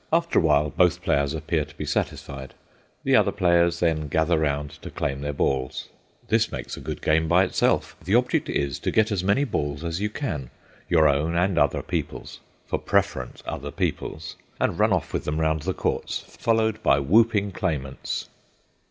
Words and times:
After 0.11 0.39
a 0.39 0.41
while 0.41 0.71
both 0.71 1.03
players 1.03 1.35
appear 1.35 1.63
to 1.63 1.75
be 1.77 1.85
satisfied. 1.85 2.55
The 3.03 3.15
other 3.15 3.31
players 3.31 3.81
then 3.81 4.07
gather 4.07 4.39
round 4.39 4.71
to 4.81 4.89
claim 4.89 5.21
their 5.21 5.31
balls. 5.31 5.89
This 6.27 6.51
makes 6.51 6.75
a 6.75 6.79
good 6.81 7.03
game 7.03 7.27
by 7.27 7.43
itself. 7.43 7.95
The 8.03 8.15
object 8.15 8.49
is 8.49 8.79
to 8.79 8.89
get 8.89 9.11
as 9.11 9.23
many 9.23 9.43
balls 9.43 9.83
as 9.83 10.01
you 10.01 10.09
can, 10.09 10.49
your 10.89 11.07
own 11.07 11.35
and 11.35 11.55
other 11.59 11.83
people's—for 11.83 12.79
preference 12.79 13.43
other 13.45 13.69
people's—and 13.69 14.79
run 14.79 14.91
off 14.91 15.13
with 15.13 15.23
them 15.23 15.39
round 15.39 15.61
the 15.61 15.73
courts, 15.75 16.21
followed 16.21 16.81
by 16.81 16.97
whooping 16.99 17.51
claimants. 17.51 18.27